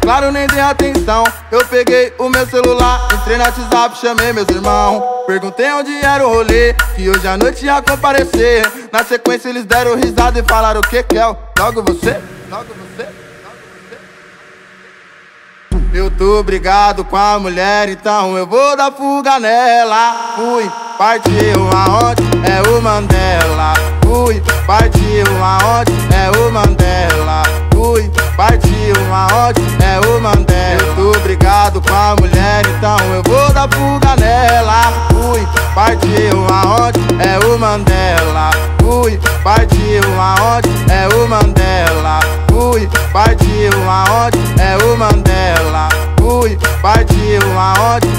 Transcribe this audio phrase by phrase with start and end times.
[0.00, 1.24] claro, nem dei atenção.
[1.50, 5.02] Eu peguei o meu celular, entrei no WhatsApp, chamei meus irmãos.
[5.26, 8.88] Perguntei onde era o rolê, que hoje à noite ia comparecer.
[8.92, 11.38] Na sequência, eles deram risada e falaram: O que, Kel?
[11.58, 12.20] Logo você?
[12.50, 13.08] Logo você?
[15.92, 20.34] Eu tô brigado com a mulher, então eu vou dar fuga nela.
[20.36, 22.22] Fui, partiu aonde?
[22.48, 23.72] É o Mandela.
[24.04, 25.95] Fui, partiu aonde?
[33.66, 34.92] Dar fuga nela.
[35.10, 37.00] Fui, partiu aonde?
[37.18, 38.50] É o Mandela.
[38.80, 40.68] Fui, partiu aonde?
[40.90, 42.20] É o Mandela.
[42.48, 44.38] Fui, partiu aonde?
[44.60, 45.88] É o Mandela.
[46.18, 48.15] Fui, partiu aonde?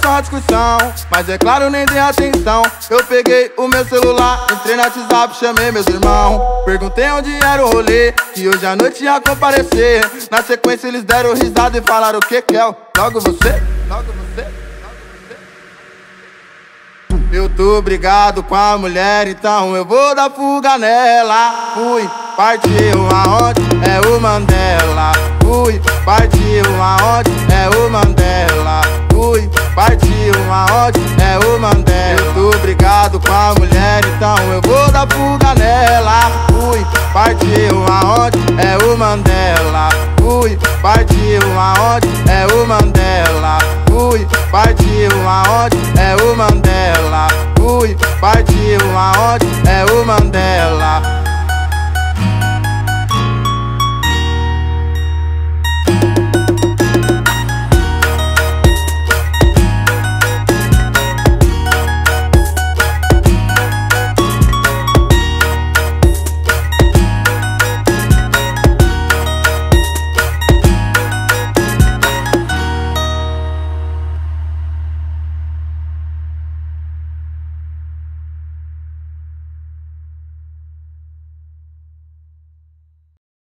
[0.00, 0.78] Mulher começou a discussão,
[1.10, 2.62] mas é claro, nem dei atenção.
[2.88, 6.64] Eu peguei o meu celular, entrei no WhatsApp, chamei meus irmãos.
[6.64, 10.08] Perguntei onde era o rolê, que hoje à noite ia comparecer.
[10.30, 12.76] Na sequência, eles deram risada e falaram: O que, Kel?
[12.96, 13.62] Logo você?
[13.88, 14.46] Logo você?
[17.32, 21.74] Eu tô brigado com a mulher, então eu vou dar fuga nela.
[21.74, 23.60] Fui, partiu aonde?
[23.88, 25.12] É o Mandela.
[25.40, 27.09] Fui, partiu aonde?
[33.10, 36.46] Brigado com a mulher, então eu vou dar fuga nela.
[36.48, 38.49] Fui, partiu aonde?